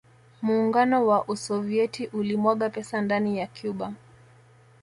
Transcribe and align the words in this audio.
Muungano 0.41 1.07
wa 1.07 1.25
Usovieti 1.27 2.05
ulimwaga 2.07 2.69
pesa 2.69 3.01
ndani 3.01 3.37
ya 3.39 3.47
Cuba 3.47 3.93